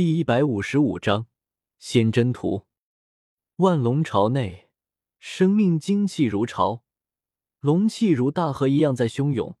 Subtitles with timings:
[0.00, 1.26] 第一百五十五章
[1.78, 2.66] 仙真图。
[3.56, 4.70] 万龙巢内，
[5.18, 6.82] 生命精气如潮，
[7.58, 9.58] 龙气如大河一样在汹涌。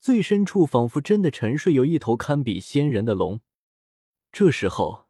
[0.00, 3.40] 最深处仿佛真的沉睡有一头堪比仙人的龙。
[4.32, 5.06] 这时候，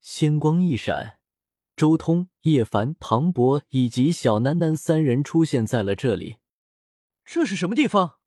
[0.00, 1.20] 仙光一闪，
[1.76, 6.38] 周通、叶凡、庞博以及小楠楠三人出现在了这里。
[7.24, 8.18] 这是什么地方？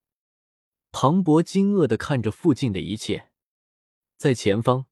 [0.93, 3.31] 庞博惊愕的看着附近的一切，
[4.15, 4.85] 在前方。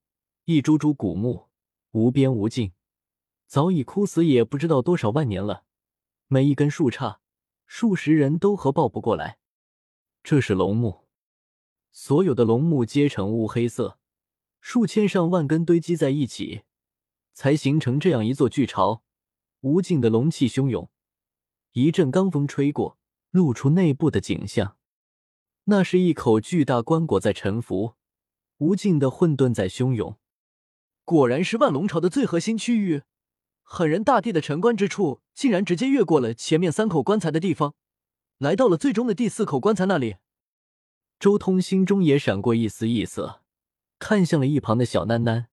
[0.46, 1.48] 一株株古木，
[1.92, 2.74] 无边无尽，
[3.48, 5.64] 早已枯死，也不知道多少万年了。
[6.28, 7.20] 每一根树杈，
[7.66, 9.38] 数十人都合抱不过来。
[10.22, 11.06] 这是龙木，
[11.94, 13.98] 所有的龙木皆呈乌黑色，
[14.60, 16.64] 数千上万根堆积在一起，
[17.32, 19.02] 才形成这样一座巨巢。
[19.62, 20.90] 无尽的龙气汹涌，
[21.72, 22.98] 一阵罡风吹过，
[23.32, 24.76] 露出内部的景象。
[25.64, 27.94] 那是一口巨大棺椁在沉浮，
[28.58, 30.18] 无尽的混沌在汹涌。
[31.06, 33.04] 果然是万龙朝的最核心区域，
[33.62, 37.76] 狠人大帝的城关之处，竟然直接越过了前面三口棺材的地方，
[38.38, 40.16] 来到了最终的第四口棺材那里。
[41.20, 43.42] 周通心中也闪过一丝异色，
[44.00, 45.48] 看向了一旁的小囡囡，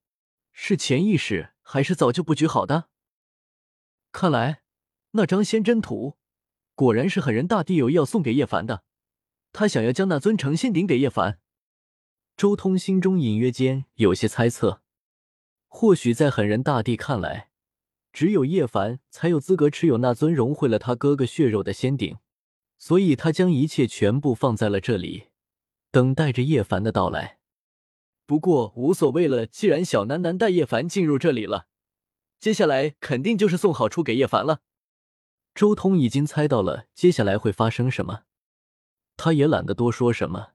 [0.53, 2.89] 是潜意识还是早就布局好的？
[4.13, 4.63] 看来
[5.13, 6.17] 那张仙真图，
[6.75, 8.85] 果然是狠人大帝有意要送给叶凡的，
[9.53, 11.41] 他想要将那尊成仙鼎给叶凡。
[12.37, 14.83] 周通心中隐约间有些猜测。
[15.73, 17.49] 或许在狠人大帝看来，
[18.13, 22.19] 只有叶凡才有资格持有那尊融汇了他哥哥血肉的仙鼎，
[22.77, 25.29] 所以他将一切全部放在了这里，
[25.93, 27.39] 等待着叶凡的到来。
[28.27, 31.69] 不过无所谓了，既然小楠楠带叶凡进入这里了，
[32.41, 34.63] 接下来肯定就是送好处给叶凡了。
[35.55, 38.25] 周通已经猜到了接下来会发生什么，
[39.17, 40.49] 他也懒得多说什么，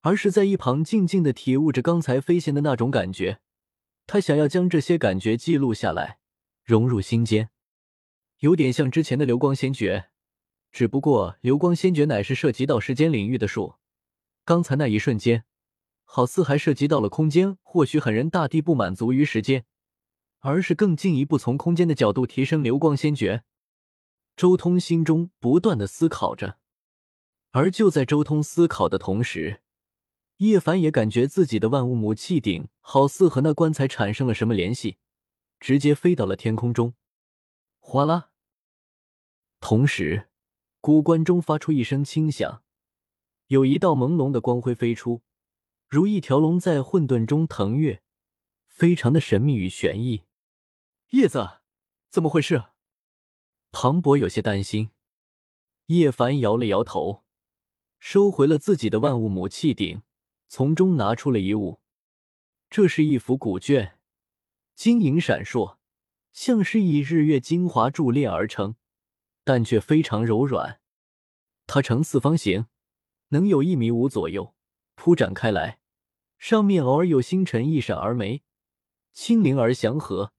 [0.00, 3.40] 而是在一旁静静的体悟着刚才飞仙的那种感觉。
[4.12, 6.18] 他想要将这些感觉记录下来，
[6.64, 7.50] 融入心间，
[8.40, 10.06] 有点像之前的流光仙诀，
[10.72, 13.76] 只不过流光仙诀乃是涉及到时间领域的术，
[14.44, 15.44] 刚才那一瞬间，
[16.02, 17.56] 好似还涉及到了空间。
[17.62, 19.64] 或许狠人大帝不满足于时间，
[20.40, 23.44] 而是更进一步从空间的角度提升流光仙诀。
[24.34, 26.58] 周通心中不断的思考着，
[27.52, 29.60] 而就在周通思考的同时。
[30.40, 34.96] 叶凡也感觉自己的万物母气鼎好似和那棺材产生了什么联系，
[35.58, 36.94] 直接飞到了天空中。
[37.78, 38.30] 哗啦！
[39.60, 40.30] 同时，
[40.80, 42.62] 古棺中发出一声轻响，
[43.48, 45.20] 有一道朦胧的光辉飞出，
[45.86, 48.02] 如一条龙在混沌中腾跃，
[48.66, 50.22] 非常的神秘与玄异。
[51.10, 51.60] 叶子，
[52.08, 52.64] 怎么回事？
[53.72, 54.88] 庞博有些担心。
[55.88, 57.24] 叶凡摇了摇头，
[57.98, 60.00] 收回了自己的万物母气鼎。
[60.52, 61.80] 从中拿出了一物，
[62.68, 64.00] 这是一幅古卷，
[64.74, 65.76] 晶莹闪烁，
[66.32, 68.74] 像是以日月精华铸炼而成，
[69.44, 70.80] 但却非常柔软。
[71.68, 72.66] 它呈四方形，
[73.28, 74.56] 能有一米五左右，
[74.96, 75.78] 铺展开来，
[76.36, 78.42] 上面偶尔有星辰一闪而没，
[79.12, 80.32] 清灵而祥和，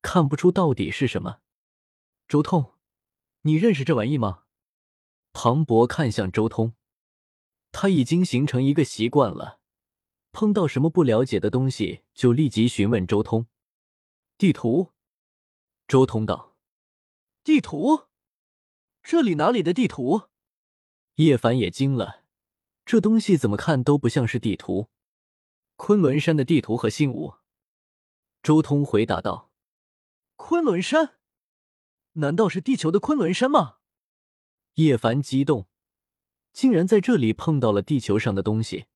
[0.00, 1.40] 看不出到底是什么。
[2.26, 2.72] 周通，
[3.42, 4.44] 你认识这玩意吗？
[5.34, 6.72] 庞博看向周通。
[7.72, 9.60] 他已经形成一个习惯了，
[10.32, 13.46] 碰到什么不了解的东西就立即询问周通。
[14.36, 14.92] 地图，
[15.86, 16.56] 周通道。
[17.42, 18.08] 地图，
[19.02, 20.28] 这里哪里的地图？
[21.14, 22.24] 叶凡也惊了，
[22.84, 24.90] 这东西怎么看都不像是地图。
[25.76, 27.36] 昆仑山的地图和信物。
[28.42, 29.50] 周通回答道。
[30.36, 31.18] 昆仑山？
[32.14, 33.78] 难道是地球的昆仑山吗？
[34.74, 35.69] 叶凡激动。
[36.52, 38.86] 竟然在这里碰到了地球上的东西，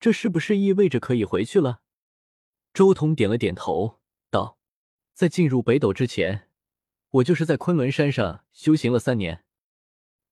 [0.00, 1.80] 这是不是意味着可以回去了？
[2.72, 4.58] 周通点了点头，道
[5.14, 6.48] ：“在进入北斗之前，
[7.10, 9.44] 我就是在昆仑山上修行了三年。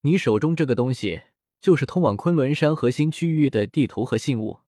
[0.02, 1.22] 你手中这个东西，
[1.60, 4.60] 就是通往昆仑山核心区域的地图和信物。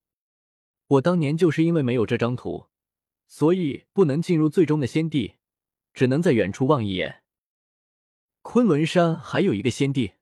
[0.86, 2.66] 我当年就是因为没有这张图，
[3.26, 5.34] 所以不能进入最终的仙地，
[5.92, 7.22] 只能在远处望一眼。
[8.42, 10.12] 昆仑山还有一个仙地。”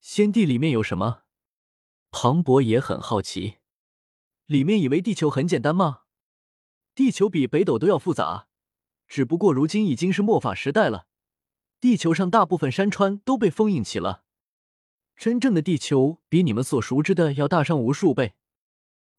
[0.00, 1.22] 仙地里面有什么？
[2.10, 3.58] 庞博也很好奇。
[4.46, 6.02] 里面以为地球很简单吗？
[6.94, 8.48] 地球比北斗都要复杂，
[9.06, 11.06] 只不过如今已经是末法时代了，
[11.80, 14.24] 地球上大部分山川都被封印起了。
[15.16, 18.34] 真正的地球比你们所熟知的要大上无数倍。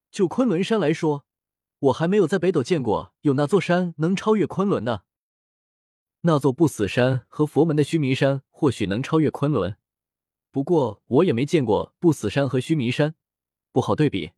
[0.09, 1.25] 就昆仑山来说，
[1.79, 5.05] 我还没有在北斗见过有那座山能超越昆仑的。
[6.21, 9.77] 那座不死山和佛门的须弥山或许能超越昆仑。
[10.51, 13.15] 不过我也没见过不死山和须弥山，
[13.71, 14.31] 不好对比。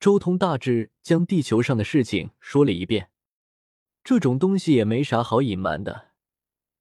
[0.00, 3.10] 周通大致将地球上的事情说了一遍。
[4.04, 6.12] 这种东西也没啥好隐瞒的。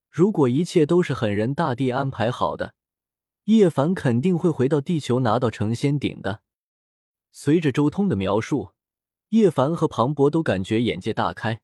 [0.09, 2.75] 如果一切都是狠人大帝安排好的，
[3.45, 6.41] 叶凡肯定会回到地球拿到成仙鼎的。
[7.31, 8.71] 随着周通的描述，
[9.29, 11.61] 叶凡和庞博都感觉眼界大开，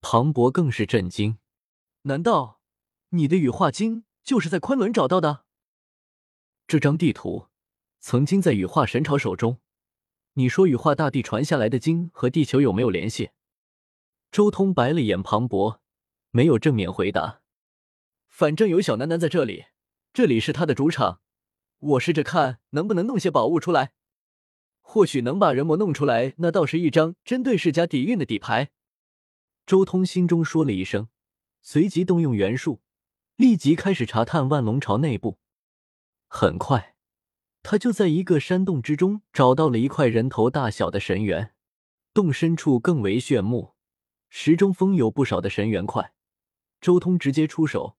[0.00, 1.38] 庞博更是震惊：
[2.02, 2.60] 难道
[3.10, 5.44] 你的羽化经就是在昆仑找到的？
[6.70, 7.48] 这张地图
[7.98, 9.58] 曾经在羽化神朝手中。
[10.34, 13.30] 你说羽化大帝传下来的经和地球有没有联系？
[14.30, 15.80] 周通白了眼庞博，
[16.30, 17.40] 没有正面回答。
[18.28, 19.64] 反正有小楠楠在这里，
[20.12, 21.20] 这里是他的主场，
[21.80, 23.90] 我试着看能不能弄些宝物出来，
[24.80, 28.70] 或许能把人魔弄出来，那倒是一张针对世家底蕴的底牌。
[29.66, 31.08] 周通心中说了一声，
[31.62, 32.80] 随即动用元术，
[33.34, 35.40] 立即开始查探万龙朝内部。
[36.32, 36.94] 很快，
[37.60, 41.54] 他就在一个山洞之中找到了一块人头大小的神元，
[42.14, 43.74] 洞深处更为炫目，
[44.28, 46.14] 石中封有不少的神元块。
[46.80, 47.96] 周通直接出手，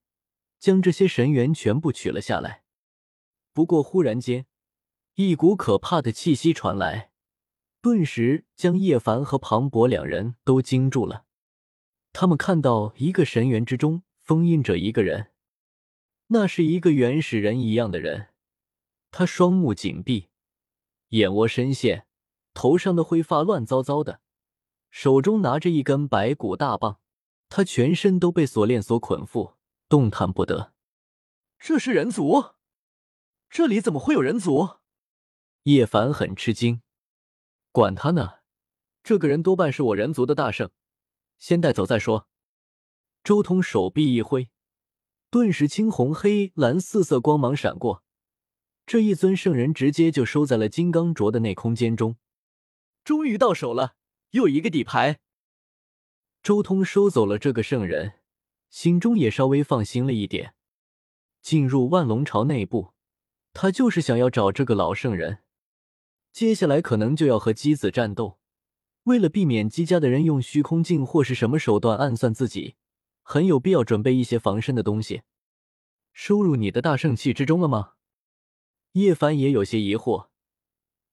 [0.58, 2.64] 将这些神元全部取了下来。
[3.52, 4.46] 不过，忽然间，
[5.16, 7.12] 一股可怕的气息传来，
[7.82, 11.26] 顿时将叶凡和庞博两人都惊住了。
[12.14, 15.31] 他们看到一个神元之中封印着一个人。
[16.34, 18.30] 那是一个原始人一样的人，
[19.12, 20.30] 他双目紧闭，
[21.10, 22.08] 眼窝深陷，
[22.54, 24.22] 头上的灰发乱糟糟的，
[24.90, 27.02] 手中拿着一根白骨大棒，
[27.50, 29.56] 他全身都被锁链所捆缚，
[29.90, 30.74] 动弹不得。
[31.60, 32.56] 这是人族？
[33.50, 34.78] 这里怎么会有人族？
[35.64, 36.82] 叶凡很吃惊。
[37.74, 38.36] 管他呢，
[39.04, 40.72] 这个人多半是我人族的大圣，
[41.38, 42.30] 先带走再说。
[43.22, 44.50] 周通手臂一挥。
[45.32, 48.04] 顿时，青红黑蓝四色光芒闪过，
[48.86, 52.18] 这一尊圣人直接就收在了金刚镯的内空间中。
[53.06, 53.94] 终于到手了，
[54.32, 55.20] 又一个底牌。
[56.44, 58.16] 周通收走了这个圣人，
[58.70, 60.54] 心中也稍微放心了一点。
[61.42, 62.92] 进入万龙朝内部，
[63.54, 65.40] 他就是想要找这个老圣人。
[66.34, 68.38] 接下来可能就要和姬子战斗，
[69.04, 72.76] 为了避免姬家的人用虚空镜或是什么手段暗算自己。
[73.32, 75.22] 很有必要准备一些防身的东西，
[76.12, 77.94] 收入你的大圣器之中了吗？
[78.92, 80.28] 叶凡也有些疑惑，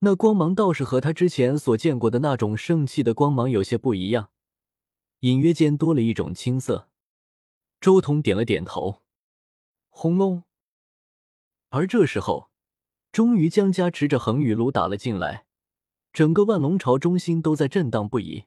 [0.01, 4.31] 那光芒倒是和他之前所见过的那种圣器的光芒有些不一样，
[5.21, 6.89] 隐约间多了一种青色。
[7.81, 9.05] 周彤点了点头，
[9.89, 10.43] 轰隆！
[11.69, 12.51] 而这时候，
[13.13, 15.47] 终于江家持着恒宇炉打了进来，
[16.13, 18.47] 整个万龙朝中心都在震荡不已。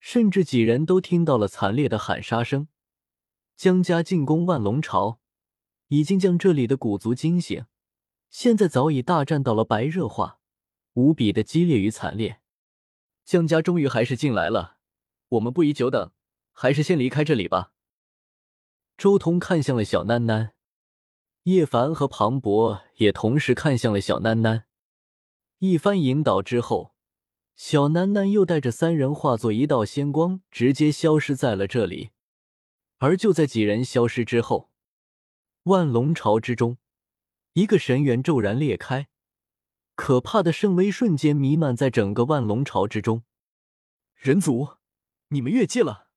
[0.00, 2.66] 甚至几人都听到了惨烈的喊杀声。
[3.56, 5.20] 江家进攻万龙巢，
[5.88, 7.66] 已经将这里的古族惊醒，
[8.28, 10.40] 现在早已大战到了白热化，
[10.94, 12.40] 无比的激烈与惨烈。
[13.24, 14.78] 江家终于还是进来了，
[15.28, 16.10] 我们不宜久等，
[16.52, 17.72] 还是先离开这里吧。
[18.96, 20.50] 周通看向了小囡囡，
[21.44, 24.64] 叶凡和庞博也同时看向了小囡囡。
[25.58, 26.92] 一番引导之后。
[27.54, 32.10] 小楠楠又带着三人化作一道仙光，直接消失在了这里。
[33.02, 34.70] 而就在几人消失之后，
[35.64, 36.78] 万龙巢之中，
[37.54, 39.08] 一个神元骤然裂开，
[39.96, 43.24] 可怕的圣威瞬间弥漫在整个万龙巢之中。
[44.14, 44.76] 人族，
[45.30, 46.11] 你们越界了！